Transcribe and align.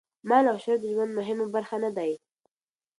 مال 0.29 0.45
او 0.51 0.57
شهرت 0.63 0.79
د 0.81 0.85
ژوند 0.93 1.17
مهمه 1.19 1.45
برخه 1.55 1.75
نه 1.83 1.89
دي. 1.97 2.11